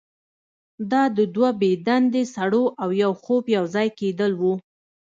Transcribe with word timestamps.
دا 0.91 1.03
د 1.17 1.19
دوه 1.35 1.49
بې 1.59 1.71
دندې 1.87 2.23
سړو 2.35 2.63
او 2.81 2.89
یو 3.03 3.11
خوب 3.21 3.43
یوځای 3.57 3.87
کیدل 3.99 4.31
وو 4.37 4.53